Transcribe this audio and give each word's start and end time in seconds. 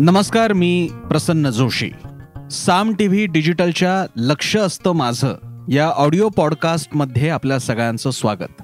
नमस्कार 0.00 0.52
मी 0.52 0.88
Prasanna 1.08 1.50
Joshi. 1.50 1.90
Saam 2.50 2.94
T 2.94 3.06
V 3.06 3.26
डिजिटलच्या 3.26 4.06
लक्ष 4.16 4.56
असतं 4.56 4.92
माझं 4.92 5.34
या 5.70 5.88
ऑडिओ 5.88 6.28
पॉडकास्टमध्ये 6.28 7.28
आपल्या 7.28 7.58
सगळ्यांचं 7.58 8.10
स्वागत. 8.10 8.62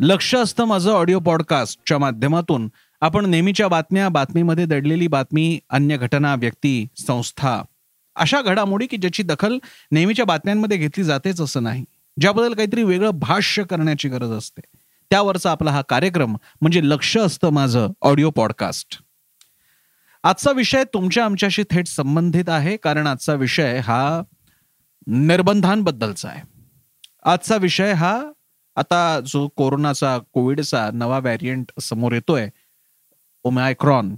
लक्ष 0.00 0.34
असतं 0.34 0.64
माझं 0.64 0.92
ऑडिओ 0.92 1.18
पॉडकास्टच्या 1.18 1.98
माध्यमातून 1.98 2.68
आपण 3.00 3.26
नेहमीच्या 3.26 3.68
बातम्या 3.68 4.08
बातमीमध्ये 4.08 4.66
दडलेली 4.66 5.06
बातमी 5.06 5.60
अन्य 5.70 5.96
घटना 5.96 6.34
व्यक्ती 6.34 6.86
संस्था 7.06 7.62
अशा 8.16 8.42
घडामोडी 8.42 8.86
की 8.86 8.96
ज्याची 8.96 9.22
दखल 9.22 9.58
नेहमीच्या 9.92 10.24
बातम्यांमध्ये 10.24 10.76
घेतली 10.76 11.04
जातेच 11.04 11.40
असं 11.40 11.62
नाही. 11.62 11.84
ज्याबद्दल 12.20 12.54
काहीतरी 12.54 12.82
वेगळं 12.82 13.10
भाष्य 13.10 13.62
करण्याची 13.62 14.08
गरज 14.08 14.30
असते. 14.30 14.60
त्यावरचा 15.10 15.50
आपला 15.50 15.70
हा 15.70 15.82
कार्यक्रम 15.82 16.36
म्हणजे 16.60 16.80
लक्ष 16.84 17.16
असतं 17.16 17.50
माझं 17.50 17.88
ऑडिओ 18.02 18.30
पॉडकास्ट. 18.30 19.03
आजचा 20.24 20.50
विषय 20.50 20.84
तुमच्या 20.84 21.24
आमच्याशी 21.24 21.62
थेट 21.70 21.86
संबंधित 21.86 22.48
आहे 22.48 22.76
कारण 22.76 23.06
आजचा 23.06 23.34
विषय 23.34 23.78
हा 23.78 24.22
निर्बंधांबद्दलचा 25.06 26.28
आहे. 26.28 26.40
आजचा 27.22 27.56
विषय 27.56 27.92
हा 27.92 28.12
आता 28.76 29.20
जो 29.26 29.46
कोरोनाचा 29.56 30.16
कोविडचा 30.32 30.88
नवा 30.94 31.18
व्हॅरियंट 31.18 31.72
समोर 31.80 32.12
येतोय 32.12 32.48
ओमायक्रॉन 33.44 34.14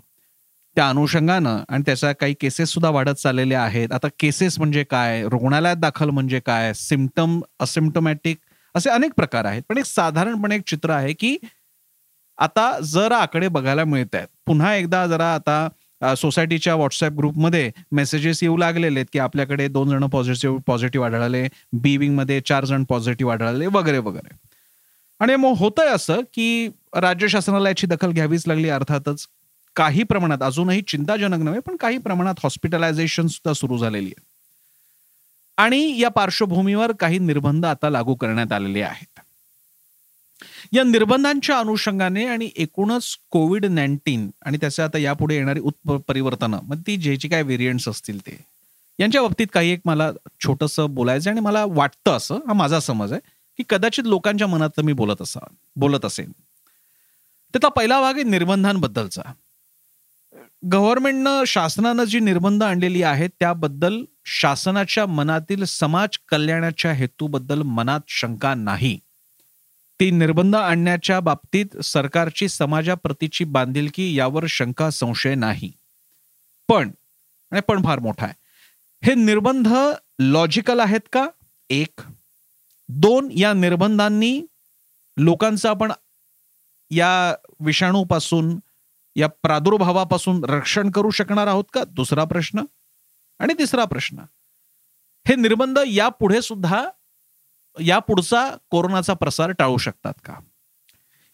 त्या 0.77 0.89
अनुषंगानं 0.89 1.63
आणि 1.69 1.83
त्याच्या 1.87 2.13
काही 2.13 2.35
केसेस 2.41 2.69
सुद्धा 2.69 2.91
वाढत 2.91 3.15
चाललेल्या 3.15 3.63
आहेत. 3.63 3.93
आता 3.93 4.09
केसेस 4.21 4.59
म्हणजे 4.59 4.85
काय? 4.85 5.23
रुग्णालयात 5.29 5.77
दाखल 5.77 6.11
म्हणजे 6.11 6.41
काय? 6.41 6.73
सिमटम 6.75 7.41
असिम्टोमॅटिक 7.61 8.39
असे 8.75 8.91
अनेक 8.91 9.13
प्रकार 9.17 9.45
आहेत. 9.45 9.63
पण 9.69 9.79
एक 9.79 9.85
साधारणपणे 9.85 10.55
एक 10.57 10.63
चित्र 10.67 10.91
आहे 10.91 11.13
की 11.13 11.37
आता 12.39 12.71
जरा 12.85 13.19
आकडे 13.19 13.49
बघायला 13.49 13.85
मिळत 13.85 14.15
आहेत 14.15 14.29
पुन्हा 14.47 14.75
एकदा 14.75 15.07
जरा 15.07 15.35
आता 15.35 15.69
सोसायटीच्या 16.03 16.75
व्हॉट्सअप 16.75 17.13
ग्रुपमध्ये 17.13 17.71
मेसेजेस 17.93 18.43
येऊ 18.43 18.57
लागलेले 18.57 18.99
आहेत 18.99 19.07
की 19.13 19.19
आपल्याकडे 19.19 19.69
दोन 19.69 19.89
जण 19.89 20.07
पॉझिटिव्ह 20.07 20.59
पॉझिटिव्ह 20.67 21.07
आढळले 21.07 22.09
मध्ये 22.09 22.41
चार 22.41 22.65
जण 22.65 22.85
पॉझिटिव्ह 22.85 23.33
आढळले 23.33 23.67
वगैरे 23.67 23.99
वगैरे. 23.99 24.37
आणि 25.21 25.37
मग 25.37 25.55
होतंय 25.57 25.87
असं 25.87 26.21
की 26.35 26.69
राज्य 26.95 27.29
शासनाला 27.29 27.69
याची 27.69 27.87
दखल 27.87 28.11
घ्यावीच 28.11 28.49
लागली 28.49 28.69
अर्थातच. 28.69 29.27
काही 29.77 30.03
प्रमाणात 30.03 30.39
अजूनही 30.43 30.83
चिंताजनक 30.83 31.39
नव्हे 31.39 31.61
पण 31.61 31.77
काही 31.77 31.99
प्रमाणात 31.99 32.35
हॉस्पिटलायझेशन 32.43 33.27
सुद्धा 33.27 33.53
सुरू 33.53 33.79
झालेली 33.79 34.07
आहे. 34.07 34.23
आणि 35.57 35.99
या 36.01 36.09
पार्श्वभूमीवर 36.09 36.93
काही 36.93 37.19
निर्बंध 37.19 37.67
आता 37.67 37.91
लागू 37.91 38.15
करण्यात 38.15 38.53
आलेले 38.53 38.83
आहेत. 38.83 39.21
या 40.73 40.83
निर्बंधांच्या 40.83 41.59
अनुषंगाने 41.59 42.25
आणि 42.25 42.51
एकूणच 42.57 43.17
कोविड 43.31 43.65
नाईन्टीन 43.65 44.31
आणि 44.47 44.59
त्याचे 44.61 44.83
आता 44.83 44.99
यापुढे 44.99 45.35
येणारी 45.35 45.61
उत्परिवर्तनं 45.61 46.59
मग 46.63 46.81
ती 46.87 46.97
जे 46.97 47.17
जे 47.17 47.29
काय 47.29 47.43
व्हेरियंट्स 47.43 47.89
असतील 47.89 48.21
ते. 48.21 48.39
यांच्या 49.01 49.23
बाबतीत 49.23 49.47
काही 49.53 49.71
एक 49.71 49.81
मला 49.85 50.13
छोटंसं 50.41 50.95
बोलायचं 50.95 51.31
आणि 51.31 51.41
मला 51.41 51.65
वाटतं 51.65 52.17
असं 52.17 52.35
हा 52.35 52.53
माझा 52.53 52.81
समज 52.81 53.13
आहे 53.13 53.21
की 53.57 53.65
कदाचित 53.69 54.05
लोकांच्या 54.05 54.47
मनात 54.47 54.81
मी 54.81 54.93
बोलत 54.93 55.23
असा 55.23 55.41
बोलत 55.77 56.05
असेन. 56.05 56.33
त्याचा 57.53 57.69
पहिला 57.69 58.01
भाग 58.01 58.15
आहे 58.15 58.23
निर्बंधांबद्दलचा. 58.23 59.23
गव्हर्नमेंटनं 60.73 61.45
शासनानं 61.47 62.05
जी 62.05 62.21
निर्बंध 62.21 62.63
आणलेली 62.63 63.03
आहेत 63.03 63.31
त्याबद्दल 63.41 64.05
शासनाच्या 64.25 65.07
मनातील 65.07 65.65
समाज 65.65 66.19
कल्याणाच्या 66.29 66.93
हेतूबद्दल 66.93 67.63
मनात 67.63 68.01
शंका 68.09 68.55
नाही. 68.55 68.99
ती 70.01 70.11
निर्बंध 70.11 70.57
आणण्याच्या 70.57 71.21
बाबतीत 71.21 71.81
सरकारची 71.81 72.49
समाजाप्रतीची 72.49 73.45
बांधिलकी 73.45 74.19
यावर 74.19 74.45
शंका 74.49 74.91
संशय 74.91 75.35
नाही. 75.35 75.73
पण 76.69 76.91
आणि 77.51 77.61
पण 77.61 77.85
फार 77.85 77.99
मोठा 77.99 78.27
आहे. 78.27 78.35
हे 79.07 79.15
निर्बंध 79.15 79.69
लॉजिकल 80.19 80.81
आहेत 80.81 81.01
का? 81.13 81.29
एक. 81.71 82.01
दोन 82.89 83.29
या 83.31 83.53
निर्बंधांनी 83.53 84.47
लोकांचं 85.17 85.69
आपण 85.69 85.93
या 86.91 87.35
विषाणूपासून 87.61 88.59
या 89.17 89.29
प्रादुर्भावापासून 89.29 90.45
रक्षण 90.45 90.91
करू 90.91 91.11
शकणार 91.11 91.47
आहोत 91.47 91.65
का? 91.73 91.85
दुसरा 91.85 92.25
प्रश्न. 92.25 92.63
आणि 93.39 93.55
तिसरा 93.59 93.85
प्रश्न. 93.85 94.19
हे 95.29 95.35
निर्बंध 95.35 95.79
यापुढे 95.87 96.43
सुद्धा 96.43 96.85
या 97.81 97.99
पुढचा 97.99 98.57
कोरोनाचा 98.71 99.15
प्रसार 99.15 99.51
टाळू 99.51 99.77
शकतात 99.77 100.13
का? 100.25 100.35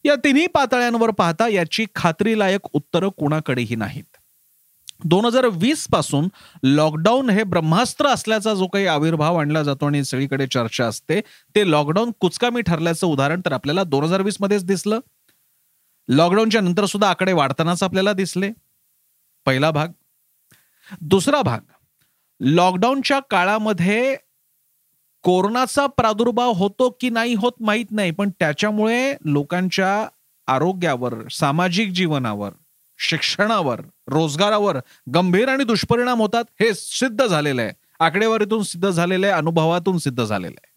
या 0.04 0.14
तिन्ही 0.14 0.46
पातळ्यांवर 0.46 1.10
पाहता 1.10 1.48
याची 1.48 1.86
खात्रीलायक 1.94 2.60
उत्तरं 2.72 3.08
कुणाकडेही 3.08 3.76
नाहीत. 3.76 4.16
दोन 5.04 5.24
हजार 5.24 5.46
वीसपासून 5.46 6.28
लॉकडाऊन 6.62 7.30
हे 7.30 7.42
ब्रह्मास्त्र 7.42 8.06
असल्याचा 8.06 8.54
जो 8.54 8.66
काही 8.66 8.86
आविर्भाव 8.86 9.36
आणला 9.36 9.62
जातो 9.62 9.86
आणि 9.86 10.04
सगळीकडे 10.04 10.46
चर्चा 10.46 10.86
असते 10.86 11.20
ते 11.54 11.70
लॉकडाऊन 11.70 12.10
कुचकामी 12.20 12.62
ठरल्याचं 12.62 13.06
उदाहरण 13.06 13.40
तर 13.40 13.52
आपल्याला 13.52 13.84
दोन 13.84 14.04
हजार 14.04 14.22
वीस 14.22 14.36
मध्येच 14.40 14.64
दिसलं. 14.64 15.00
लॉकडाऊनच्या 16.08 16.60
नंतर 16.60 16.84
सुद्धा 16.84 17.10
आकडे 17.10 17.32
वाढतानाच 17.32 17.82
आपल्याला 17.82 18.12
दिसले. 18.12 18.50
पहिला 19.46 19.70
भाग. 19.70 19.88
दुसरा 21.00 21.42
भाग. 21.42 21.60
लॉकडाऊनच्या 22.40 23.20
काळामध्ये 23.30 24.16
कोरोनाचा 25.22 25.86
प्रादुर्भाव 25.86 26.52
होतो 26.52 26.96
की 27.00 27.10
नाही 27.10 27.34
होत 27.34 27.52
माहीत 27.60 27.86
नाही 27.90 28.10
पण 28.10 28.30
त्याच्यामुळे 28.30 29.14
लोकांच्या 29.24 30.08
आरोग्यावर 30.46 31.28
सामाजिक 31.28 31.90
जीवनावर 31.90 32.50
शिक्षणावर 32.98 33.80
रोजगारावर 34.08 34.76
गंभीर 35.14 35.48
आणि 35.48 35.64
दुष्परिणाम 35.64 36.20
होतात 36.20 36.44
हे 36.60 36.74
सिद्ध 36.74 37.26
झालेलं 37.26 37.62
आहे. 37.62 37.72
आकडेवारीतून 38.00 38.62
सिद्ध 38.62 38.90
झालेलं 38.90 39.26
आहे 39.26 39.34
अनुभवातून 39.34 39.98
सिद्ध 39.98 40.24
झालेलं 40.24 40.56
आहे. 40.64 40.70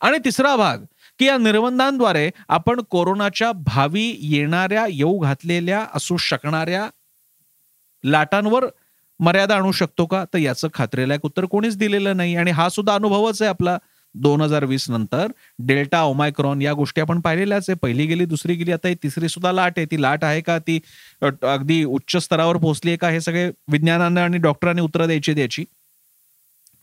आणि 0.00 0.18
तिसरा 0.18 0.56
भाग 0.56 0.78
की 1.18 1.24
या 1.24 1.38
निर्बंधांद्वारे 1.38 2.30
आपण 2.48 2.80
कोरोनाच्या 2.80 3.52
भावी 3.52 4.16
येणाऱ्या 4.18 4.86
येऊ 4.90 5.18
घातलेल्या 5.18 5.86
असू 5.94 6.16
शकणाऱ्या 6.16 6.88
लाटांवर 8.04 8.64
मर्यादा 9.20 9.54
आणू 9.56 9.72
शकतो 9.72 10.06
का? 10.06 10.24
तर 10.34 10.38
याचं 10.38 10.68
खात्रीलायक 10.74 11.24
उत्तर 11.24 11.44
कोणीच 11.44 11.76
दिलेलं 11.78 12.16
नाही. 12.16 12.36
आणि 12.36 12.50
हा 12.50 12.68
सुद्धा 12.68 12.94
अनुभवच 12.94 13.42
आहे 13.42 13.48
आपला 13.48 13.78
दोन 14.14 14.40
हजार 14.40 14.64
वीस 14.64 14.88
नंतर. 14.90 15.26
डेल्टा 15.58 16.02
ओमायक्रॉन 16.02 16.62
या 16.62 16.72
गोष्टी 16.72 17.00
आपण 17.00 17.20
पाहिलेल्याच 17.20 17.68
आहे. 17.68 17.76
पहिली 17.82 18.06
गेली 18.06 18.24
दुसरी 18.24 18.54
गेली 18.54 18.72
आता 18.72 18.88
ही 18.88 18.94
तिसरी 19.02 19.28
सुद्धा 19.28 19.52
लाट 19.52 19.78
आहे. 19.78 19.86
ती 19.90 20.02
लाट 20.02 20.24
आहे 20.24 20.40
का? 20.40 20.58
ती 20.58 20.78
अगदी 21.22 21.84
उच्च 21.84 22.16
स्तरावर 22.16 22.56
पोहोचली 22.56 22.90
आहे 22.90 22.96
का? 22.96 23.08
हे 23.08 23.20
सगळे 23.20 23.50
विज्ञानानं 23.68 24.20
आणि 24.20 24.38
डॉक्टरांनी 24.38 24.82
उत्तरं 24.82 25.06
द्यायची 25.06 25.34
द्यायची 25.34 25.64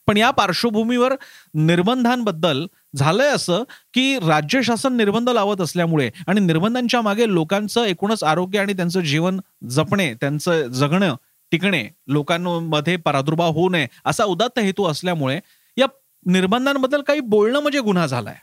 पण 0.08 0.18
या 0.18 0.30
पार्श्वभूमीवर 0.31 1.14
निर्बंधांबद्दल 1.53 2.66
झालंय 2.96 3.28
असं 3.28 3.64
की 3.94 4.16
राज्य 4.18 4.62
शासन 4.62 4.96
निर्बंध 4.97 5.30
लावत 5.30 5.62
असल्यामुळे 5.62 6.09
आणि 6.28 6.41
निर्बंधांच्या 6.41 7.02
मागे 7.02 7.28
लोकांचं 7.34 7.84
एकूणच 7.86 8.24
आरोग्य 8.24 8.59
आणि 8.59 8.74
त्यांचं 8.74 9.02
जीवन 9.02 9.40
जपणे 9.70 10.14
त्यांचं 10.14 10.68
जगणं 10.68 11.16
टिकणे 11.51 11.89
लोकांमध्ये 12.07 12.95
प्रादुर्भाव 12.95 13.51
होऊ 13.51 13.69
नये 13.69 13.88
असा 14.06 14.23
उदात्त 14.23 14.59
हेतू 14.59 14.85
असल्यामुळे 14.85 15.39
या 15.78 15.85
निर्बंधांबद्दल 16.25 17.01
काही 17.01 17.19
बोलणं 17.19 17.59
म्हणजे 17.59 17.79
गुन्हा 17.79 18.07
झालाय. 18.07 18.35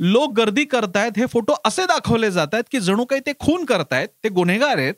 लोक 0.00 0.32
गर्दी 0.32 0.64
करतायत 0.64 1.12
हे 1.16 1.26
फोटो 1.26 1.54
असे 1.64 1.84
दाखवले 1.84 2.30
जात 2.30 2.46
आहेत 2.52 2.64
की 2.70 2.80
जणू 2.80 3.04
काही 3.04 3.20
ते 3.26 3.32
खून 3.38 3.64
करतायत 3.64 4.08
ते 4.24 4.28
गुन्हेगार 4.28 4.78
आहेत. 4.78 4.94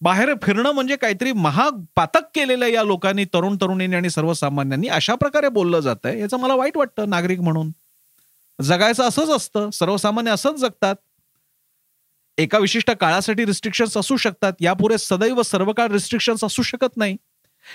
बाहेर 0.00 0.34
फिरणं 0.42 0.72
म्हणजे 0.72 0.96
काहीतरी 0.96 1.32
महापातक 1.32 2.26
केलेलं 2.34 2.66
या 2.66 2.82
लोकांनी 2.82 3.24
तरुण 3.24 3.56
तरुणींनी 3.56 3.96
आणि 3.96 4.10
सर्वसामान्यांनी. 4.10 4.88
अशा 4.88 5.14
प्रकारे 5.14 5.48
बोललं 5.48 5.80
जात 5.80 5.96
आहे 6.04 6.20
याचं 6.20 6.36
मला 6.36 6.54
वाईट 6.54 6.76
वाटतं 6.76 7.10
नागरिक 7.10 7.40
म्हणून. 7.40 7.70
जगायचं 8.62 9.08
असंच 9.08 9.28
असतं 9.28 9.70
सर्वसामान्य 9.70 10.30
असंच 10.30 10.60
जगतात. 10.60 10.94
एका 12.38 12.58
विशिष्ट 12.58 12.90
काळासाठी 12.90 13.46
रिस्ट्रिक्शन्स 13.46 13.96
असू 13.96 14.16
शकतात. 14.16 14.52
यापुढे 14.60 14.98
सदैव 14.98 15.42
सर्व 15.42 15.72
काळ 15.72 15.88
रिस्ट्रिक्शन्स 15.88 16.44
असू 16.44 16.62
शकत 16.62 16.96
नाही. 16.96 17.16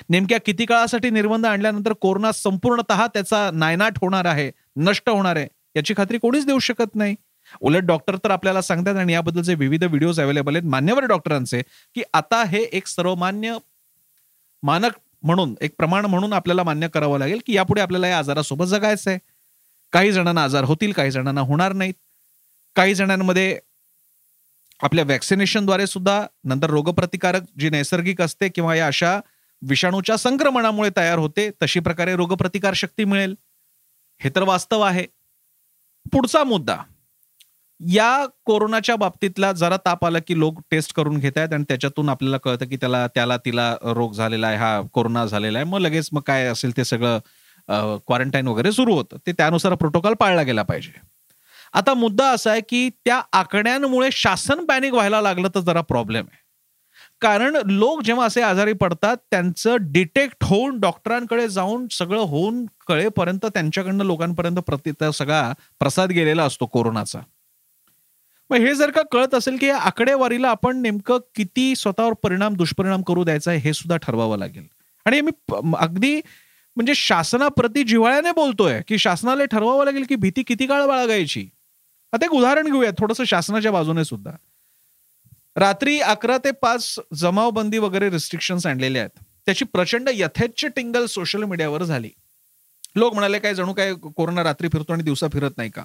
नेमक्या 0.09 0.37
किती 0.45 0.65
काळासाठी 0.65 1.09
निर्बंध 1.09 1.45
आणल्यानंतर 1.45 1.93
कोरोना 1.93 2.31
संपूर्णतः 2.31 3.05
त्याचा 3.07 3.49
नायनाट 3.53 3.97
होणार 4.01 4.25
आहे 4.25 4.49
नष्ट 4.77 5.09
होणार 5.09 5.35
आहे 5.35 5.47
याची 5.75 5.93
खात्री 5.97 6.17
कोणीच 6.17 6.45
देऊ 6.45 6.59
शकत 6.59 6.95
नाही. 6.95 7.15
उलट 7.61 7.83
डॉक्टर 7.83 8.15
तर 8.15 8.31
आपल्याला 8.31 8.61
सांगतात 8.61 8.95
आणि 8.95 9.13
याबद्दलचे 9.13 9.55
विविध 9.55 9.83
व्हिडिओज 9.83 10.19
अवेलेबल 10.19 10.55
आहेत 10.55 10.69
मान्यवर 10.69 11.05
डॉक्टरांचे 11.05 11.61
की 11.95 12.01
आता 12.13 12.43
हे 12.43 12.61
एक 12.73 12.87
सर्वमान्य 12.87 13.57
मानक 14.63 14.91
म्हणून 15.23 15.53
एक 15.61 15.73
प्रमाण 15.77 16.05
म्हणून 16.05 16.33
आपल्याला 16.33 16.63
मान्य 16.63 16.87
करावं 16.87 17.19
लागेल 17.19 17.39
की 17.47 17.55
यापुढे 17.55 17.81
आपल्याला 17.81 18.07
या 18.07 18.17
आजारासोबत 18.17 18.65
जगायचं 18.65 19.09
आहे 19.11 19.19
काही 19.93 20.11
जणांना 20.11 20.43
आजार 20.43 20.63
होतील 20.63 20.91
काही 20.91 21.11
जणांना 21.11 21.41
होणार 21.41 21.73
नाहीत. 21.73 21.93
काही 22.75 22.95
जणांमध्ये 22.95 23.57
आपल्या 24.83 25.03
व्हॅक्सिनेशनद्वारे 25.03 25.87
सुद्धा 25.87 26.25
नंतर 26.43 26.69
रोगप्रतिकारक 26.69 27.43
जी 27.59 27.69
नैसर्गिक 27.69 28.21
असते 28.21 28.49
किंवा 28.49 28.75
या 28.75 28.87
अशा 28.87 29.19
विषाणूच्या 29.61 30.17
संक्रमणामुळे 30.17 30.89
तयार 30.97 31.17
होते 31.17 31.49
तशी 31.61 31.79
प्रकारे 31.79 32.15
रोगप्रतिकार 32.15 32.73
शक्ती 32.73 33.03
मिळेल. 33.03 33.35
हे 34.21 34.29
तर 34.35 34.43
वास्तव 34.43 34.81
आहे. 34.81 35.05
पुढचा 36.13 36.43
मुद्दा. 36.43 36.75
या 37.79 38.25
कोरोनाच्या 38.45 38.95
बाबतीतला 38.95 39.51
जरा 39.51 39.77
ताप 39.77 40.05
आला 40.05 40.19
की 40.19 40.39
लोक 40.39 40.59
टेस्ट 40.71 40.93
करून 40.95 41.17
घेत 41.17 41.37
आहेत 41.37 41.53
आणि 41.53 41.63
त्याच्यातून 41.67 42.09
आपल्याला 42.09 42.37
कळतं 42.37 42.65
की 42.65 42.77
त्याला 42.77 43.07
त्याला 43.07 43.37
तिला 43.37 43.75
रोग 43.83 44.13
झालेला 44.13 44.47
आहे 44.47 44.57
हा 44.57 44.81
कोरोना 44.93 45.25
झालेला 45.25 45.57
आहे. 45.59 45.65
मग 45.65 45.79
लगेच 45.79 46.09
मग 46.11 46.21
काय 46.21 46.45
असेल 46.47 46.77
ते 46.77 46.85
सगळं 46.85 47.19
क्वारंटाईन 48.07 48.47
वगैरे 48.47 48.71
सुरू 48.71 48.95
होतं. 48.95 49.17
ते 49.27 49.31
त्यानुसार 49.31 49.75
प्रोटोकॉल 49.75 50.13
पाळला 50.13 50.41
गेला 50.41 50.63
पाहिजे. 50.63 51.12
आता 51.73 51.93
मुद्दा 51.93 52.29
असा 52.31 52.51
आहे 52.51 52.61
की 52.69 52.89
त्या 53.05 53.21
आकड्यांमुळे 53.33 54.09
शासन 54.11 54.65
पॅनिक 54.65 54.93
व्हायला 54.93 55.21
लागलं 55.21 55.47
तर 55.55 55.59
जरा 55.59 55.81
प्रॉब्लेम 55.81 56.25
आहे. 56.31 56.41
कारण 57.21 57.57
लोक 57.65 58.01
जेव्हा 58.01 58.25
असे 58.25 58.41
आजारी 58.41 58.73
पडतात 58.73 59.17
त्यांचं 59.31 59.75
डिटेक्ट 59.81 60.43
होऊन 60.43 60.79
डॉक्टरांकडे 60.79 61.47
जाऊन 61.47 61.87
सगळं 61.91 62.19
होऊन 62.19 62.65
कळेपर्यंत 62.87 63.45
त्यांच्याकडनं 63.45 64.03
लोकांपर्यंत 64.03 64.57
प्रति 64.57 64.91
सगळा 65.13 65.53
प्रसाद 65.79 66.09
गेलेला 66.09 66.43
असतो 66.43 66.65
कोरोनाचा. 66.65 67.19
मग 68.49 68.57
हे 68.57 68.73
जर 68.75 68.91
का 68.91 69.01
कळत 69.11 69.33
असेल 69.35 69.57
की 69.57 69.65
या 69.65 69.77
आकडेवारीला 69.77 70.49
आपण 70.49 70.81
नेमकं 70.81 71.17
किती 71.35 71.75
स्वतःवर 71.75 72.13
परिणाम 72.13 72.53
दुष्परिणाम 72.53 73.01
करू 73.01 73.23
द्यायचा 73.23 73.51
आहे 73.51 73.59
हे 73.59 73.73
सुद्धा 73.73 73.97
ठरवावं 73.97 74.37
लागेल. 74.37 74.67
आणि 75.05 75.21
मी 75.21 75.31
अगदी 75.77 76.21
म्हणजे 76.75 76.95
शासनाप्रती 76.95 77.83
जिव्हाळ्याने 77.83 78.31
बोलतोय 78.31 78.81
की 78.87 78.97
शासनाला 78.97 79.45
ठरवावं 79.45 79.85
लागेल 79.85 80.03
की 80.09 80.15
भीती 80.15 80.43
किती 80.43 80.67
काळ 80.67 80.85
बाळगायची? 80.85 81.47
आता 82.13 82.25
एक 82.25 82.31
उदाहरण 82.31 82.65
घेऊया 82.65 82.91
थोडंसं 82.91 83.23
शासनाच्या 83.23 83.71
बाजूने 83.71 84.05
सुद्धा. 84.05 84.31
रात्री 85.55 85.99
अकरा 85.99 86.37
ते 86.37 86.51
पाच 86.51 86.99
जमावबंदी 87.13 87.77
वगैरे 87.77 88.09
रिस्ट्रिक्शन्स 88.09 88.65
आणलेले 88.65 88.99
आहेत. 88.99 89.09
त्याची 89.45 89.65
प्रचंड 89.65 90.09
यथेच्छ 90.13 90.65
टिंगल 90.65 91.05
सोशल 91.05 91.43
मीडियावर 91.43 91.83
झाली. 91.83 92.09
लोक 92.95 93.13
म्हणाले 93.13 93.39
काय 93.39 93.55
जणू 93.55 93.73
काय 93.73 93.93
कोरोना 93.93 94.43
रात्री 94.43 94.67
फिरतो 94.67 94.93
आणि 94.93 95.03
दिवसा 95.03 95.27
फिरत 95.27 95.51
नाही 95.57 95.69
का? 95.69 95.83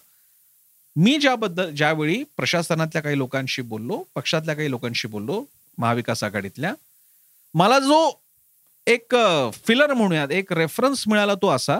मी 0.96 1.18
ज्याबद्दल 1.18 1.70
ज्यावेळी 1.70 2.22
प्रशासनातल्या 2.36 3.02
काही 3.02 3.18
लोकांशी 3.18 3.62
बोललो 3.62 4.02
पक्षातल्या 4.14 4.54
काही 4.54 4.70
लोकांशी 4.70 5.08
बोललो 5.08 5.44
महाविकास 5.78 6.24
आघाडीतल्या 6.24 6.74
मला 7.54 7.78
जो 7.78 8.10
एक 8.86 9.14
फिलर 9.66 9.92
म्हणूयात 9.92 10.28
एक 10.30 10.52
रेफरन्स 10.52 11.04
मिळाला 11.08 11.34
तो 11.34 11.48
असा 11.48 11.78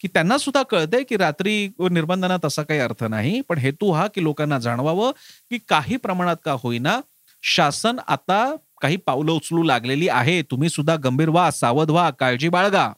की 0.00 0.08
त्यांना 0.08 0.38
सुद्धा 0.38 0.62
कळतंय 0.62 1.02
की 1.02 1.16
रात्री 1.16 1.68
निर्बंधांना 1.90 2.36
तसा 2.44 2.62
काही 2.62 2.80
अर्थ 2.80 3.04
नाही 3.04 3.40
पण 3.40 3.58
हेतू 3.58 3.90
हा 3.90 4.06
की 4.06 4.22
लोकांना 4.22 4.58
जाणवावं 4.58 5.10
की 5.50 5.58
काही 5.68 5.96
प्रमाणात 5.96 6.36
का 6.44 6.52
होईना 6.52 7.00
शासन 7.42 7.98
आता 8.08 8.44
काही 8.82 8.96
पावलं 8.96 9.32
उचलू 9.32 9.62
लागलेली 9.62 10.08
आहे. 10.08 10.40
तुम्ही 10.42 10.68
सुद्धा 10.68 10.96
गंभीर 10.96 11.28
व्हा 11.28 11.50
सावध 11.50 11.90
व्हा 11.90 12.10
काळजी 12.10 12.48
बाळगा. 12.48 12.92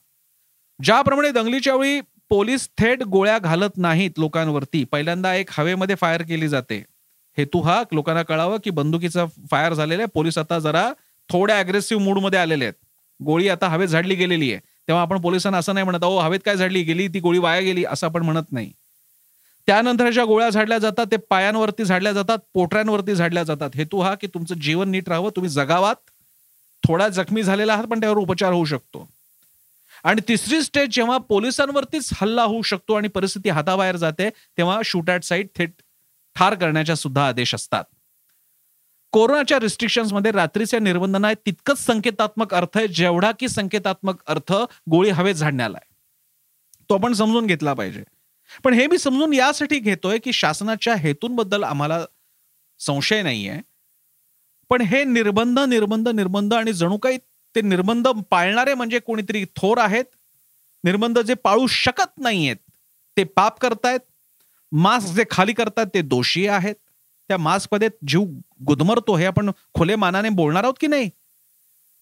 ज्याप्रमाणे 0.80 1.30
दंगलीच्या 1.30 1.74
वेळी 1.74 2.00
पोलीस 2.28 2.68
थेट 2.78 3.02
गोळ्या 3.02 3.38
घालत 3.38 3.76
नाहीत 3.76 4.18
लोकांवरती 4.18 4.84
पहिल्यांदा 4.84 5.34
एक 5.34 5.50
हवेमध्ये 5.52 5.96
फायर 5.96 6.22
केली 6.22 6.48
जाते. 6.48 6.84
हेतू 7.38 7.60
हा 7.60 7.82
लोकांना 7.92 8.22
कळावं 8.22 8.56
की 8.64 8.70
बंदुकीचा 8.70 9.24
फायर 9.50 9.74
झालेला 9.74 10.02
आहे 10.02 10.10
पोलीस 10.14 10.38
आता 10.38 10.58
जरा 10.58 10.90
थोड्या 11.28 11.58
अग्रेसिव्ह 11.58 12.02
मूडमध्ये 12.02 12.38
आलेले 12.38 12.64
आहेत. 12.64 12.74
गोळी 13.20 13.48
आता 13.48 13.68
हवेत 13.68 13.88
झाडली 13.88 14.14
गेलेली 14.14 14.52
आहे. 14.52 14.60
तेव्हा 14.88 15.02
आपण 15.02 15.20
पोलिसांना 15.20 15.58
असं 15.58 15.74
नाही 15.74 15.84
म्हणत 15.84 16.04
अहो 16.04 16.18
हवेत 16.18 16.40
काय 16.44 16.56
झाडली? 16.56 16.82
गेली 16.82 17.08
ती 17.08 17.20
गोळी 17.20 17.38
वाया 17.38 17.60
गेली 17.60 17.84
असं 17.84 18.06
आपण 18.06 18.22
म्हणत 18.22 18.52
नाही. 18.52 18.72
त्यानंतर 19.66 20.10
ज्या 20.10 20.24
गोळ्या 20.24 20.50
झाडल्या 20.50 20.78
जातात 20.78 21.06
ते 21.10 21.16
पायांवरती 21.16 21.84
झाडल्या 21.84 22.12
जातात 22.12 22.38
पोटऱ्यांवरती 22.54 23.14
झाडल्या 23.14 23.42
जातात. 23.42 23.70
हेतू 23.74 24.00
हा 24.00 24.14
की 24.14 24.26
तुमचं 24.26 24.54
जीवन 24.54 24.90
नीट 24.90 25.08
राहावं 25.08 25.30
तुम्ही 25.36 25.50
जगावात 25.50 25.96
थोडा 26.86 27.08
जखमी 27.08 27.42
झालेला 27.42 27.72
आहात 27.72 27.84
पण 27.84 28.00
त्यावर 28.00 28.16
उपचार 28.16 28.52
होऊ 28.52 28.64
शकतो. 28.64 29.08
आणि 30.04 30.20
तिसरी 30.28 30.62
स्टेज 30.62 30.88
जेव्हा 30.90 31.18
पोलिसांवरतीच 31.18 32.10
हल्ला 32.20 32.42
होऊ 32.42 32.62
शकतो 32.62 32.94
आणि 32.94 33.08
परिस्थिती 33.08 33.48
हाताबाहेर 33.48 33.96
जाते 33.96 34.28
तेव्हा 34.30 34.80
शूट 34.84 35.10
ॲट 35.10 35.24
साईड 35.24 35.46
थेट 35.56 35.70
ठार 36.36 36.54
करण्याच्या 36.54 36.96
सुद्धा 36.96 37.26
आदेश 37.28 37.54
असतात. 37.54 37.84
कोरोनाच्या 39.12 39.58
रिस्ट्रिक्शन्समध्ये 39.60 40.30
मध्ये 40.30 40.40
रात्रीच्या 40.40 41.26
आहे 41.26 41.34
तितकंच 41.46 41.78
संकेतात्मक 41.78 42.54
अर्थ 42.54 42.76
आहे 42.76 42.88
जेवढा 42.88 43.30
की 43.32 43.48
संकेतात्मक 43.48 44.22
अर्थ 44.26 44.52
गोळी 44.90 45.10
हवेत 45.10 45.34
झाडण्याला 45.34 45.78
आहे 45.82 45.94
तो 46.90 46.94
आपण 46.94 47.12
समजून 47.12 47.46
घेतला 47.46 47.74
पाहिजे. 47.74 48.02
पण 48.64 48.74
हे 48.74 48.86
मी 48.86 48.98
समजून 48.98 49.32
यासाठी 49.32 49.78
घेतोय 49.78 50.18
की 50.18 50.32
शासनाच्या 50.32 50.94
हेतूंबद्दल 50.94 51.62
आम्हाला 51.64 52.04
संशय 52.80 53.22
नाहीये. 53.22 53.60
पण 54.70 54.80
हे 54.80 55.02
निर्बंध 55.04 55.58
निर्बंध 55.58 56.08
निर्बंध 56.08 56.54
आणि 56.54 56.72
जणू 56.72 56.96
काही 56.98 57.18
ते 57.54 57.60
निर्बंध 57.60 58.08
पाळणारे 58.30 58.74
म्हणजे 58.74 58.98
कोणीतरी 58.98 59.44
थोर 59.56 59.78
आहेत. 59.78 60.04
निर्बंध 60.84 61.18
जे 61.18 61.34
पाळू 61.34 61.66
शकत 61.66 62.18
नाहीयेत 62.18 62.56
ते 63.16 63.24
पाप 63.24 63.58
करतायत. 63.60 64.00
मास्क 64.72 65.08
जे 65.08 65.24
खाली 65.30 65.52
करतात 65.52 65.86
ते 65.94 66.02
दोषी 66.02 66.46
आहेत. 66.46 66.74
त्या 67.28 67.36
मास्कमध्ये 67.36 67.88
जीव 68.08 68.24
गुदमरतो 68.66 69.16
हे 69.16 69.24
आपण 69.24 69.50
खुले 69.74 69.96
मानाने 69.96 70.28
बोलणार 70.28 70.62
आहोत 70.64 70.74
की 70.80 70.86
नाही? 70.86 71.10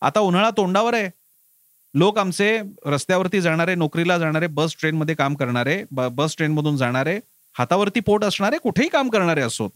आता 0.00 0.20
उन्हाळा 0.20 0.50
तोंडावर 0.50 0.94
आहे. 0.94 1.10
लोक 1.94 2.18
आमचे 2.18 2.60
रस्त्यावरती 2.86 3.40
जाणारे 3.40 3.74
नोकरीला 3.74 4.18
जाणारे 4.18 4.46
बस 4.46 4.76
ट्रेनमध्ये 4.80 5.14
काम 5.14 5.34
करणारे 5.34 5.82
बस 5.90 6.36
ट्रेनमधून 6.36 6.76
जाणारे 6.76 7.20
हातावरती 7.58 8.00
पोट 8.00 8.24
असणारे 8.24 8.58
कुठेही 8.58 8.88
काम 8.88 9.08
करणारे 9.08 9.40
असोत. 9.40 9.70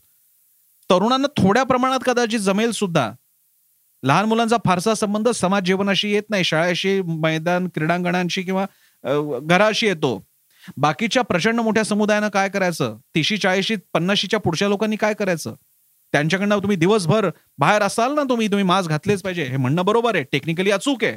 तरुणांना 0.90 1.42
थोड्या 1.42 1.62
प्रमाणात 1.62 2.00
कदाचित 2.06 2.40
जमेल 2.40 2.70
सुद्धा. 2.70 3.10
लहान 4.02 4.24
मुलांचा 4.24 4.56
फारसा 4.64 4.94
संबंध 4.94 5.28
समाज 5.28 5.62
जीवनाशी 5.62 6.12
येत 6.12 6.30
नाही. 6.30 6.44
शाळेशी 6.44 7.02
मैदान 7.02 7.68
क्रीडांगणांशी 7.74 8.42
किंवा 8.42 8.66
घराशी 9.42 9.86
येतो. 9.86 10.22
बाकीच्या 10.76 11.22
प्रचंड 11.22 11.60
मोठ्या 11.60 11.84
समुदायानं 11.84 12.28
काय 12.28 12.48
करायचं? 12.48 12.96
तीशी 13.14 13.36
चाळीशी 13.36 13.76
पन्नाशीच्या 13.94 14.40
पुढच्या 14.40 14.68
लोकांनी 14.68 14.96
काय 14.96 15.14
करायचं? 15.14 15.54
त्यांच्याकडनं 16.12 16.58
तुम्ही 16.58 16.76
दिवसभर 16.76 17.30
बाहेर 17.58 17.82
असाल 17.82 18.14
ना 18.14 18.22
तुम्ही 18.22 18.46
तुम्ही 18.46 18.64
मास्क 18.64 18.90
घातलेच 18.90 19.22
पाहिजे. 19.22 19.44
हे 19.44 19.56
म्हणणं 19.56 19.84
बरोबर 19.84 20.14
आहे. 20.14 20.24
टेक्निकली 20.24 20.70
अचूक 20.70 21.04
आहे. 21.04 21.12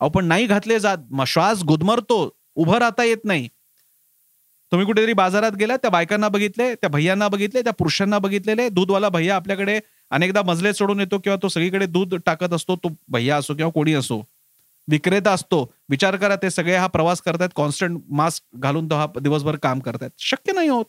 अहो 0.00 0.08
पण 0.08 0.24
नाही 0.24 0.46
घातले 0.46 0.78
जात. 0.78 0.98
श्वास 1.26 1.62
गुदमरतो. 1.62 2.36
उभं 2.54 2.78
राहता 2.78 3.04
येत 3.04 3.24
नाही. 3.24 3.48
तुम्ही 4.72 4.86
कुठेतरी 4.86 5.12
बाजारात 5.12 5.52
गेला 5.52 5.76
त्या 5.76 5.90
बायकांना 5.90 6.28
बघितले 6.28 6.74
त्या 6.74 6.90
भैयांना 6.90 7.28
बघितले 7.28 7.62
त्या 7.62 7.72
पुरुषांना 7.72 8.18
बघितलेले. 8.18 8.68
दूधवाला 8.68 9.08
भैया 9.08 9.36
आपल्याकडे 9.36 9.80
अनेकदा 10.10 10.42
मजले 10.42 10.72
सोडून 10.74 11.00
येतो 11.00 11.18
किंवा 11.18 11.36
तो 11.42 11.48
सगळीकडे 11.48 11.86
दूध 11.86 12.14
टाकत 12.26 12.52
असतो. 12.52 12.76
तो 12.76 12.88
भैया 13.08 13.36
असो 13.36 13.54
किंवा 13.54 13.70
कोणी 13.70 13.94
असो. 13.94 14.22
विक्रेता 14.88 15.32
असतो 15.32 15.62
विचार 15.90 16.16
करा 16.16 16.36
ते 16.36 16.50
सगळे 16.50 16.76
हा 16.76 16.86
प्रवास 16.86 17.20
करतायत 17.22 17.50
कॉन्स्टंट 17.54 18.00
मास्क 18.10 18.42
घालून 18.56 18.90
तो 18.90 18.94
हा 18.94 19.06
दिवसभर 19.22 19.56
काम 19.56 19.80
करतायत. 19.80 20.10
शक्य 20.18 20.52
नाही 20.52 20.68
होत. 20.68 20.84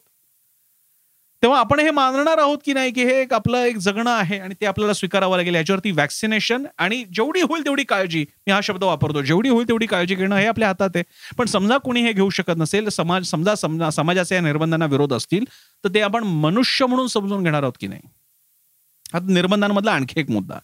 तेव्हा 1.44 1.60
आपण 1.60 1.80
हे 1.80 1.90
मानणार 1.92 2.38
आहोत 2.38 2.58
की 2.66 2.74
नाही 2.74 2.92
की 2.92 3.04
हे 3.06 3.20
एक 3.22 3.34
आपलं 3.34 3.58
एक 3.58 3.78
जगणं 3.78 4.10
आहे 4.12 4.38
आणि 4.40 4.56
ते 4.62 4.66
आपल्याला 4.66 4.94
स्वीकारावं 4.94 5.38
लागेल. 5.38 5.56
याच्यावरती 5.56 5.92
वॅक्सिनेशन 5.92 6.66
आणि 6.78 7.04
जेवढी 7.14 7.42
होईल 7.42 7.66
तेवढी 7.66 7.84
काळजी 7.84 8.26
मी 8.48 8.52
हा 8.52 8.60
शब्द 8.64 8.84
वापरतो 8.84 9.22
जेवढी 9.22 9.50
होईल 9.50 9.68
तेवढी 9.68 9.86
काळजी 9.86 10.16
घेणं 10.16 10.36
हे 10.36 10.46
आपल्या 10.48 10.68
हातात 10.68 10.90
आहे. 10.96 11.04
पण 11.38 11.46
समजा 11.46 11.78
कोणी 11.78 12.02
हे 12.02 12.14
घेऊ 12.14 12.30
शकत 12.30 12.58
नसेल 12.58 12.90
समाज 12.90 13.26
समजा 13.28 13.56
समजा 13.56 13.90
समाजाच्या 13.90 14.36
या 14.38 14.42
निर्बंधांना 14.44 14.86
विरोध 14.86 15.14
असतील 15.14 15.46
तर 15.84 15.90
ते 15.94 16.02
आपण 16.02 16.24
मनुष्य 16.24 16.86
म्हणून 16.86 17.08
समजून 17.08 17.44
घेणार 17.44 17.64
आहोत 17.64 17.74
की 17.80 17.88
नाही? 17.88 18.02
हा 19.14 19.20
निर्बंधांमधला 19.24 19.92
आणखी 19.92 20.20
एक 20.20 20.30
मुद्दा. 20.30 20.60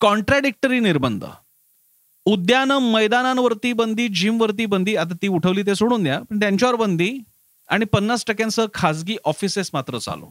कॉन्ट्रॅडिक्टरी 0.00 0.80
निर्बंध. 0.80 1.24
उद्यान 2.24 2.72
मैदानांवरती 2.72 3.72
बंदी 3.72 4.08
जिमवरती 4.08 4.66
बंदी 4.66 4.96
आता 4.96 5.14
ती 5.22 5.28
उठवली 5.28 5.62
ते 5.62 5.74
सोडून 5.74 6.02
द्या 6.02 6.20
पण 6.30 6.40
त्यांच्यावर 6.40 6.74
बंदी 6.74 7.18
आणि 7.68 7.84
पन्नास 7.84 8.24
टक्क्यांसह 8.26 8.66
खासगी 8.74 9.16
ऑफिसेस 9.24 9.70
मात्र 9.72 9.98
चालू. 9.98 10.26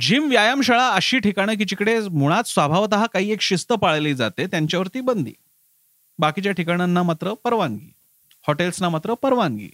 जिम 0.00 0.30
व्यायामशाळा 0.30 0.88
अशी 0.88 1.18
ठिकाणं 1.18 1.54
की 1.54 1.64
जिकडे 1.64 2.00
मुळात 2.00 2.44
स्वभावत 2.44 2.88
काही 3.12 3.32
एक 3.32 3.40
शिस्त 3.40 3.72
पाळली 3.72 4.14
जाते 4.14 4.46
त्यांच्यावरती 4.46 5.00
बंदी. 5.00 5.32
बाकीच्या 6.18 6.52
ठिकाणांना 6.52 7.02
मात्र 7.02 7.34
परवानगी. 7.44 7.92
हॉटेल्सना 8.46 8.88
मात्र 8.88 9.14
परवानगी. 9.14 9.68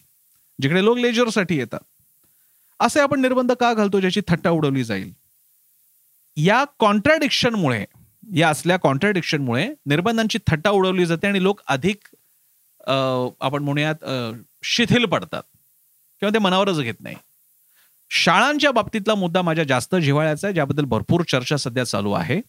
जिकडे 0.62 0.84
लोक 0.84 0.98
लेजरसाठी 0.98 1.56
येतात. 1.56 1.78
असे 2.80 3.00
आपण 3.00 3.20
निर्बंध 3.20 3.52
का 3.52 3.74
घालतो 3.74 4.00
ज्याची 4.00 4.20
थट्टा 4.28 4.50
उडवली 4.50 4.84
जाईल? 4.84 5.12
या 6.36 6.64
कॉन्ट्रॅडिक्शनमुळे 6.78 7.84
या 8.26 8.48
असल्या 8.48 8.76
कॉन्ट्रॅडिक्शनमुळे 8.76 9.66
निर्बंधांची 9.86 10.38
थट्टा 10.46 10.70
उडवली 10.70 11.06
जाते 11.06 11.26
आणि 11.26 11.42
लोक 11.42 11.60
अधिक 11.68 12.08
आपण 12.88 13.62
म्हणूयात 13.62 14.04
शिथिल 14.64 15.04
पडतात 15.04 15.42
किंवा 16.22 16.32
ते 16.34 16.38
मनावरच 16.38 16.78
घेत 16.78 16.94
नाही. 17.00 17.16
शाळांच्या 18.10 18.70
बाबतीतला 18.70 19.14
मुद्दा 19.14 19.42
माझ्या 19.42 19.64
जास्त 19.64 19.94
जिव्हाळ्याचा 19.96 20.46
आहे 20.46 20.54
ज्याबद्दल 20.54 20.84
भरपूर 20.84 21.22
चर्चा 21.28 21.56
सध्या 21.56 21.84
चालू 21.84 22.12
आहे. 22.12 22.40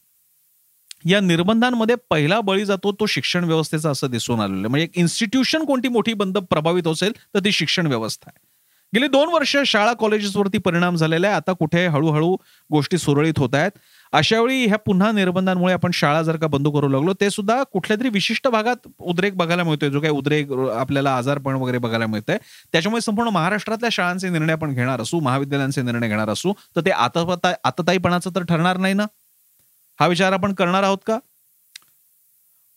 या 1.05 1.19
निर्बंधांमध्ये 1.19 1.95
पहिला 2.09 2.39
बळी 2.41 2.65
जातो 2.65 2.91
तो 2.99 3.05
शिक्षण 3.05 3.43
व्यवस्थेचा 3.43 3.89
असं 3.89 4.09
दिसून 4.11 4.39
आलेलं 4.39 4.57
आहे. 4.57 4.67
म्हणजे 4.67 4.87
इन्स्टिट्यूशन 4.95 5.65
कोणती 5.65 5.87
मोठी 5.87 6.13
बंद 6.13 6.37
प्रभावित 6.49 6.87
असेल 6.87 7.13
तर 7.33 7.39
ती 7.45 7.51
शिक्षण 7.51 7.87
व्यवस्था 7.87 8.29
आहे. 8.29 8.45
गेली 8.93 9.07
दोन 9.07 9.29
वर्ष 9.29 9.55
शाळा 9.65 9.93
कॉलेजेसवरती 9.99 10.57
परिणाम 10.57 10.95
झालेला 10.95 11.27
आहे. 11.27 11.35
आता 11.35 11.53
कुठे 11.53 11.85
हळूहळू 11.87 12.35
गोष्टी 12.69 12.97
सुरळीत 12.97 13.39
होत 13.39 13.55
आहेत. 13.55 13.71
अशा 14.13 14.39
वेळी 14.41 14.65
ह्या 14.65 14.77
पुन्हा 14.77 15.11
निर्बंधांमुळे 15.11 15.73
आपण 15.73 15.91
शाळा 15.93 16.21
जर 16.23 16.37
का 16.37 16.47
बंद 16.47 16.67
करू 16.73 16.87
लागलो 16.89 17.13
ते 17.21 17.29
सुद्धा 17.29 17.61
कुठल्या 17.63 17.97
तरी 17.99 18.09
विशिष्ट 18.09 18.47
भागात 18.47 18.87
उद्रेक 18.99 19.35
बघायला 19.37 19.63
मिळतोय. 19.63 19.89
जो 19.89 19.99
काही 20.01 20.13
उद्रेक 20.13 20.51
आपल्याला 20.51 21.15
आजारपण 21.17 21.55
वगैरे 21.55 21.77
बघायला 21.77 22.07
मिळतंय. 22.07 22.37
त्याच्यामुळे 22.71 23.01
संपूर्ण 23.01 23.29
महाराष्ट्रातल्या 23.29 23.89
शाळांचे 23.93 24.29
निर्णय 24.29 24.53
आपण 24.53 24.73
घेणार 24.73 25.01
असू 25.01 25.19
महाविद्यालयांचे 25.19 25.81
निर्णय 25.81 26.07
घेणार 26.07 26.29
असू 26.29 26.53
तर 26.75 26.81
ते 26.85 26.91
आता 26.91 27.53
आतताईपणाचं 27.63 28.35
तर 28.35 28.43
ठरणार 28.43 28.77
नाही 28.77 28.93
ना? 28.93 29.05
हा 29.99 30.07
विचार 30.07 30.33
आपण 30.33 30.53
करणार 30.53 30.83
आहोत 30.83 30.97
का? 31.07 31.17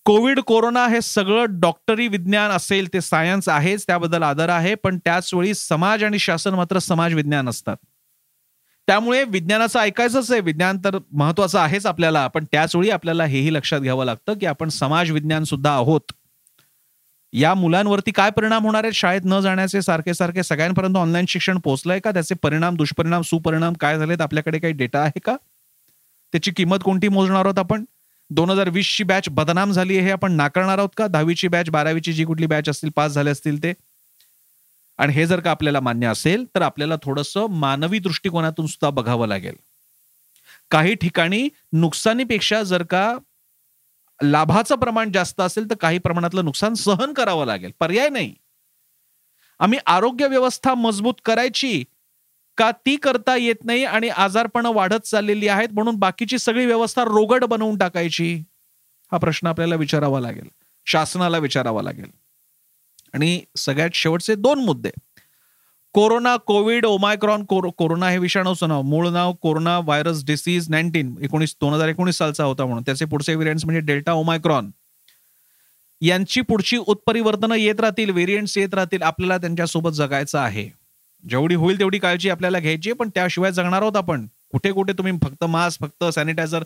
कोविड 0.06 0.38
कोरोना 0.40 0.86
हे 0.88 1.00
सगळं 1.00 1.58
डॉक्टरी 1.60 2.06
विज्ञान 2.08 2.50
असेल 2.50 2.92
ते 2.92 3.00
सायन्स 3.00 3.48
आहेच 3.48 3.86
त्याबद्दल 3.86 4.22
आदर 4.22 4.48
आहे 4.48 4.74
पण 4.74 4.98
त्याच 4.98 5.32
वेळी 5.34 5.54
समाज 5.54 6.04
आणि 6.04 6.18
शासन 6.18 6.54
मात्र 6.54 6.78
समाज 6.78 7.14
विज्ञान 7.14 7.48
असतात. 7.48 7.76
त्यामुळे 8.90 9.24
विज्ञानाचं 9.24 9.78
ऐकायचंच 9.78 10.32
आहे. 10.32 10.40
विज्ञान 10.40 10.78
तर 10.84 10.98
महत्वाचं 11.12 11.58
आहेच 11.58 11.86
आपल्याला. 11.86 12.26
पण 12.26 12.44
त्याच 12.44 12.76
वेळी 12.76 12.90
आपल्याला 12.90 13.24
हेही 13.24 13.54
लक्षात 13.54 13.80
घ्यावं 13.80 14.04
लागतं 14.04 14.34
की 14.34 14.46
आपण 14.46 14.68
समाज 14.68 15.10
विज्ञान 15.10 15.44
सुद्धा 15.44 15.72
आहोत. 15.72 16.00
या 17.32 17.54
मुलांवरती 17.54 18.10
काय 18.10 18.30
परिणाम 18.30 18.64
होणार 18.64 18.84
आहेत? 18.84 18.94
शाळेत 18.94 19.20
न 19.24 19.40
जाण्याचे 19.40 19.82
सारखे 19.82 20.14
सारखे 20.14 20.42
सगळ्यांपर्यंत 20.42 20.96
ऑनलाईन 20.96 21.24
शिक्षण 21.28 21.58
पोहोचलंय 21.58 21.98
का? 21.98 22.10
त्याचे 22.10 22.34
परिणाम 22.34 22.76
दुष्परिणाम 22.76 23.22
सुपरिणाम 23.22 23.72
काय 23.72 23.98
झालेत? 23.98 24.20
आपल्याकडे 24.20 24.58
काही 24.58 24.72
डेटा 24.72 25.00
आहे 25.00 25.20
का? 25.20 25.36
त्याची 26.32 26.50
किंमत 26.50 26.78
कोणती 26.84 27.08
मोजणार 27.08 27.44
आहोत 27.44 27.58
आपण? 27.58 27.84
दोन 28.30 28.50
हजार 28.50 28.68
वीसची 28.68 29.04
बॅच 29.04 29.28
बदनाम 29.28 29.72
झाली 29.72 29.96
आहे 29.96 30.06
हे 30.06 30.12
आपण 30.12 30.32
नाकारणार 30.32 30.78
आहोत 30.78 30.90
का? 30.96 31.06
दहावीची 31.06 31.48
बॅच 31.48 31.70
बारावीची 31.70 32.12
जी 32.12 32.24
कुठली 32.24 32.46
बॅच 32.46 32.68
असतील 32.68 32.90
पास 32.96 33.12
झाले 33.12 33.30
असतील 33.30 33.62
ते? 33.62 33.72
आणि 35.00 35.12
हे 35.12 35.26
जर 35.26 35.40
का 35.40 35.50
आपल्याला 35.50 35.80
मान्य 35.80 36.06
असेल 36.06 36.44
तर 36.54 36.62
आपल्याला 36.62 36.94
थोडंसं 37.02 37.46
मानवी 37.50 37.98
दृष्टिकोनातून 37.98 38.66
सुद्धा 38.66 38.90
बघावं 38.90 39.26
लागेल. 39.26 39.54
काही 40.70 40.94
ठिकाणी 40.94 41.48
नुकसानीपेक्षा 41.72 42.62
जर 42.62 42.82
का 42.82 43.18
लाभाचं 44.22 44.76
प्रमाण 44.76 45.12
जास्त 45.12 45.40
असेल 45.40 45.70
तर 45.70 45.74
काही 45.74 45.98
प्रमाणातलं 45.98 46.44
नुकसान 46.44 46.74
सहन 46.74 47.12
करावं 47.12 47.46
लागेल. 47.46 47.70
पर्याय 47.80 48.08
नाही. 48.08 48.34
आम्ही 49.58 49.78
आरोग्य 49.86 50.26
व्यवस्था 50.26 50.74
मजबूत 50.74 51.14
करायची 51.24 51.84
का 52.56 52.70
ती 52.70 52.96
करता 52.96 53.36
येत 53.36 53.64
नाही 53.64 53.84
आणि 53.84 54.08
आजारपणं 54.08 54.72
वाढत 54.72 55.06
चाललेली 55.06 55.48
आहेत 55.48 55.68
म्हणून 55.72 55.96
बाकीची 55.96 56.38
सगळी 56.38 56.66
व्यवस्था 56.66 57.04
रोगड 57.04 57.44
बनवून 57.44 57.78
टाकायची? 57.78 58.42
हा 59.12 59.18
प्रश्न 59.18 59.46
आपल्याला 59.46 59.74
विचारावा 59.74 60.20
लागेल. 60.20 60.48
शासनाला 60.86 61.38
विचारावा 61.38 61.82
लागेल. 61.82 62.10
आणि 63.14 63.40
सगळ्यात 63.56 63.90
शेवटचे 63.94 64.34
दोन 64.34 64.64
मुद्दे. 64.64 64.90
कोरोना 65.92 66.36
कोविड 66.36 66.86
ओमायक्रॉन 66.86 67.44
कोरोना 67.44 68.10
हे 68.10 68.18
विषाणूचं 68.18 68.68
नाव. 68.68 68.82
मूळ 68.82 69.08
नाव 69.08 69.32
कोरोना 69.32 69.78
व्हायरस 69.78 70.24
डिसीज 70.24 70.70
नाईन्टीन 70.70 71.14
एकोणीस 71.22 71.56
दोन 71.60 71.74
हजार 71.74 71.88
एकोणीस 71.88 72.18
सालचा 72.18 72.44
होता 72.44 72.64
म्हणून. 72.64 72.82
त्याचे 72.86 73.04
पुढचे 73.04 73.34
व्हेरियंट्स 73.34 73.64
म्हणजे 73.64 73.80
डेल्टा 73.80 74.12
ओमायक्रॉन. 74.12 74.70
यांची 76.00 76.40
पुढची 76.40 76.76
उत्परिवर्तनं 76.76 77.54
येत 77.54 77.80
राहतील 77.80 78.10
व्हेरियंट्स 78.10 78.58
येत 78.58 78.74
राहतील 78.74 79.02
आपल्याला 79.02 79.38
त्यांच्यासोबत 79.38 79.90
जगायचं 79.90 80.38
आहे. 80.38 80.68
जेवढी 81.30 81.54
होईल 81.54 81.78
तेवढी 81.78 81.98
काळजी 81.98 82.30
आपल्याला 82.30 82.58
घ्यायची 82.58 82.92
पण 82.92 83.08
त्याशिवाय 83.08 83.52
जगणार 83.52 83.82
आहोत 83.82 83.96
आपण. 83.96 84.26
कुठे 84.52 84.72
कुठे 84.72 84.92
तुम्ही 84.92 85.12
फक्त 85.22 85.44
मास्क 85.44 85.80
फक्त 85.80 86.04
सॅनिटायझर 86.04 86.64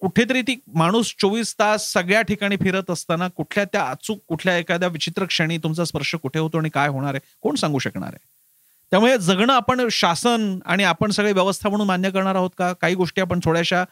कुठेतरी 0.00 0.42
ती 0.42 0.54
माणूस 0.74 1.14
चोवीस 1.18 1.54
तास 1.58 1.92
सगळ्या 1.92 2.22
ठिकाणी 2.22 2.56
फिरत 2.56 2.90
असताना 2.90 3.28
कुठल्या 3.28 3.64
त्या 3.64 3.82
अचूक 3.82 4.18
कुठल्या 4.28 4.56
एखाद्या 4.58 4.88
विचित्र 4.88 5.24
क्षणी 5.24 5.58
तुमचा 5.58 5.84
स्पर्श 5.84 6.14
कुठे 6.14 6.38
होतो 6.38 6.58
आणि 6.58 6.68
काय 6.68 6.88
होणार 6.88 7.14
आहे? 7.14 7.20
कोण 7.40 7.54
सांगू 7.54 7.78
शकणार 7.78 8.08
आहे? 8.08 8.26
त्यामुळे 8.90 9.18
जगणं 9.18 9.52
आपण 9.52 9.88
शासन 9.90 10.58
आणि 10.66 10.84
आपण 10.84 11.10
सगळे 11.10 11.32
व्यवस्था 11.32 11.68
म्हणून 11.68 11.86
मान्य 11.86 12.10
करणार 12.10 12.34
आहोत 12.34 12.50
का? 12.58 12.72
काही 12.72 12.94
गोष्टी 12.94 13.20
आपण 13.20 13.40
थोड्याशा 13.44 13.84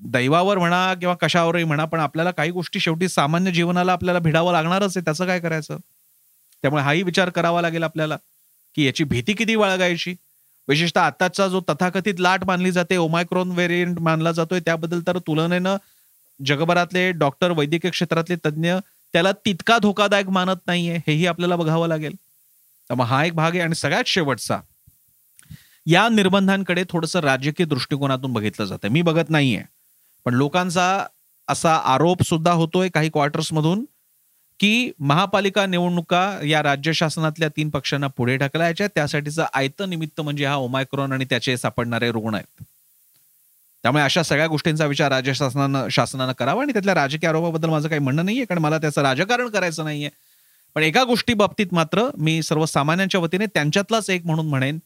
दैवावर 0.00 0.58
म्हणा 0.58 0.94
किंवा 0.94 1.14
कशावरही 1.14 1.64
म्हणा 1.64 1.84
पण 1.84 2.00
आपल्याला 2.00 2.30
काही 2.30 2.50
गोष्टी 2.50 2.80
शेवटी 2.80 3.08
सामान्य 3.08 3.50
जीवनाला 3.50 3.92
आपल्याला 3.92 4.18
भिडावं 4.18 4.52
लागणारच 4.52 4.96
आहे. 4.96 5.04
त्याचं 5.04 5.26
काय 5.26 5.40
करायचं? 5.40 5.76
त्यामुळे 6.62 6.82
हाही 6.82 7.02
विचार 7.02 7.30
करावा 7.30 7.62
लागेल 7.62 7.82
आपल्याला 7.82 8.16
की 8.76 8.86
याची 8.86 9.04
भीती 9.04 9.32
किती 9.32 9.56
बाळगायची? 9.56 10.14
विशेषतः 10.68 11.00
आताचा 11.00 11.48
जो 11.48 11.60
तथाकथित 11.60 12.20
लाट 12.20 12.44
मानली 12.44 12.70
जाते 12.72 12.96
ओमायक्रोन 12.96 13.50
व्हेरियंट 13.50 13.98
मानला 13.98 14.32
जातोय 14.32 14.60
त्याबद्दल 14.60 15.00
तर 15.06 15.18
तुलनेनं 15.18 15.76
जगभरातले 16.40 17.10
डॉक्टर 17.12 17.50
वैद्यकीय 17.50 17.90
क्षेत्रातले 17.90 18.36
तज्ज्ञ 18.36 18.74
त्याला 19.12 19.32
तितका 19.32 19.78
धोकादायक 19.78 20.28
मानत 20.28 20.66
नाहीये 20.66 20.96
हेही 20.96 21.26
आपल्याला 21.26 21.56
बघावं 21.56 21.88
लागेल. 21.88 22.14
तर 22.90 22.94
मग 22.94 23.04
हा 23.04 23.24
एक 23.24 23.34
भाग 23.34 23.50
आहे. 23.50 23.60
आणि 23.60 23.74
सगळ्यात 23.74 24.04
शेवटचा 24.06 24.60
या 25.86 26.08
निर्बंधांकडे 26.08 26.84
थोडंसं 26.90 27.20
राजकीय 27.20 27.64
दृष्टिकोनातून 27.64 28.32
बघितलं 28.32 28.66
जातं 28.66 28.88
मी 28.88 29.02
बघत 29.02 29.30
नाहीये 29.30 29.62
पण 30.24 30.34
लोकांचा 30.34 31.06
असा 31.48 31.74
आरोप 31.74 32.22
सुद्धा 32.22 32.52
होतोय 32.52 32.88
काही 32.88 33.08
क्वार्टर्समधून 33.08 33.84
की 34.60 34.92
महापालिका 34.98 35.66
निवडणुका 35.66 36.38
या 36.44 36.62
राज्य 36.62 36.92
शासनातल्या 36.92 37.48
तीन 37.48 37.70
पक्षांना 37.70 38.06
पुढे 38.06 38.36
ढकलायच्या 38.36 38.86
त्यासाठीचं 38.86 39.46
आयतं 39.54 39.90
निमित्त 39.90 40.20
म्हणजे 40.20 40.44
हा 40.44 40.54
ओमायक्रॉन 40.54 41.12
आणि 41.12 41.24
त्याचे 41.24 41.56
सापडणारे 41.56 42.10
रुग्ण 42.12 42.34
आहेत. 42.34 42.62
त्यामुळे 43.82 44.04
अशा 44.04 44.22
सगळ्या 44.22 44.46
गोष्टींचा 44.46 44.86
विचार 44.86 45.10
राज्य 45.12 45.34
शासनानं 45.34 45.88
शासनानं 45.88 46.32
करावा 46.32 46.62
आणि 46.62 46.72
त्यातल्या 46.72 46.94
राजकीय 46.94 47.28
आरोपाबद्दल 47.28 47.68
माझं 47.68 47.88
काही 47.88 48.00
म्हणणं 48.00 48.24
नाहीये 48.24 48.44
कारण 48.44 48.60
मला 48.60 48.78
त्याचं 48.78 49.02
राजकारण 49.02 49.48
करायचं 49.48 49.84
नाहीये. 49.84 50.10
पण 50.74 50.82
एका 50.82 51.04
गोष्टी 51.04 51.34
बाबतीत 51.34 51.66
मात्र 51.72 52.08
मी 52.18 52.42
सर्वसामान्यांच्या 52.42 53.20
वतीने 53.20 53.46
त्यांच्यातलाच 53.46 54.10
एक 54.10 54.26
म्हणून 54.26 54.48
म्हणेन 54.48 54.78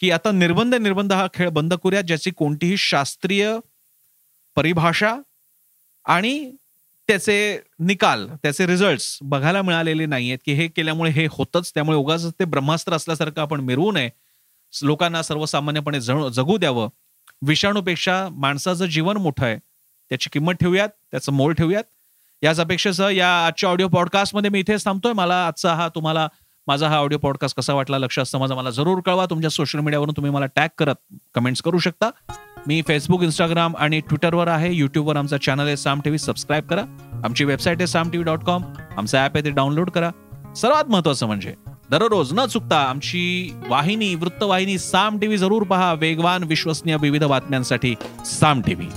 की 0.00 0.10
आता 0.10 0.30
निर्बंध 0.32 0.74
निर्बंध 0.74 1.12
हा 1.12 1.26
खेळ 1.34 1.48
बंद 1.48 1.74
करूया 1.74 2.00
ज्याची 2.00 2.30
कोणतीही 2.30 2.76
शास्त्रीय 2.76 3.56
परिभाषा 4.56 5.16
आणि 6.06 6.52
त्याचे 7.12 7.60
निकाल 7.78 8.26
त्याचे 8.42 8.66
रिझल्ट 8.66 9.18
बघायला 9.22 9.62
मिळालेले 9.62 10.06
नाहीयेत 10.06 10.38
की 10.46 10.52
हे 10.52 10.68
केल्यामुळे 10.68 11.10
हे 11.10 11.26
होतच. 11.30 11.70
त्यामुळे 11.74 11.96
उगाच 11.96 12.26
ते 12.40 12.44
ब्रह्मास्त्र 12.44 12.92
असल्यासारखं 12.92 13.40
आपण 13.42 13.60
मिरवू 13.60 13.92
नये. 13.92 14.10
लोकांना 14.82 15.22
सर्वसामान्यपणे 15.22 16.00
जगू 16.00 16.56
द्यावं. 16.56 16.88
विषाणूपेक्षा 17.42 18.28
माणसाचं 18.30 18.86
जीवन 18.86 19.16
मोठं 19.16 19.46
आहे. 19.46 19.56
त्याची 20.08 20.30
किंमत 20.32 20.52
ठेवूयात 20.52 20.88
त्याचं 21.10 21.32
मोल 21.32 21.52
ठेवूयात. 21.52 21.84
याच 22.42 22.60
अपेक्षेसह 22.60 23.08
या 23.10 23.46
आजच्या 23.46 23.70
ऑडिओ 23.70 23.88
पॉडकास्टमध्ये 23.88 24.50
मी 24.50 24.60
इथेच 24.60 24.84
थांबतोय. 24.84 25.12
मला 25.12 25.46
आजचा 25.46 25.74
हा 25.74 25.88
तुम्हाला 25.88 26.28
माझा 26.66 26.88
हा 26.88 26.96
ऑडिओ 26.96 27.18
पॉडकास्ट 27.18 27.56
कसा 27.56 27.74
वाटला 27.74 27.98
लक्ष 27.98 28.18
असतं 28.18 28.38
माझा 28.38 28.54
मला 28.54 28.70
जरूर 28.70 29.00
कळवा. 29.00 29.26
तुमच्या 29.26 29.50
सोशल 29.50 29.78
मीडियावरून 29.78 30.14
तुम्ही 30.16 30.32
मला 30.32 30.46
टॅग 30.46 30.68
करत 30.78 31.14
कमेंट्स 31.34 31.62
करू 31.62 31.78
शकता. 31.78 32.10
मी 32.68 32.80
फेसबुक 32.88 33.22
इंस्टाग्राम 33.22 33.72
आणि 33.76 33.98
ट्विटरवर 34.00 34.48
आहे. 34.48 34.72
युट्यूबवर 34.72 35.16
आमचा 35.16 35.36
चॅनल 35.36 35.66
आहे 35.66 35.76
साम 35.76 36.00
टीव्ही 36.00 36.18
सबस्क्राईब 36.18 36.64
करा. 36.64 36.82
आमची 37.24 37.44
वेबसाईट 37.44 37.78
आहे 37.78 37.86
साम 37.86 38.10
टीव्ही 38.10 38.24
डॉट 38.24 38.44
कॉम 38.44 38.62
आमचं 38.96 39.18
ॲप 39.18 39.36
आहे 39.36 39.44
ते 39.44 39.50
डाउनलोड 39.50 39.90
करा. 39.90 40.10
सर्वात 40.56 40.90
महत्वाचं 40.90 41.26
म्हणजे 41.26 41.54
दररोज 41.90 42.32
न 42.32 42.44
चुकता 42.46 42.78
आमची 42.80 43.52
वाहिनी 43.68 44.14
वृत्तवाहिनी 44.14 44.78
साम 44.78 45.18
टीव्ही 45.18 45.38
जरूर 45.38 45.62
पहा. 45.62 45.92
वेगवान 45.92 46.44
विश्वसनीय 46.44 46.96
विविध 47.00 47.24
बातम्यांसाठी 47.24 47.94
साम 48.26 48.60
टीव्ही 48.60 48.88